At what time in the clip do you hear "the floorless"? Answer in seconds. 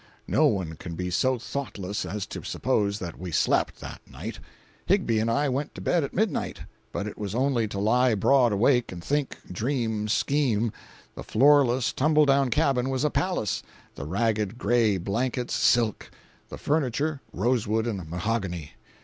11.13-11.93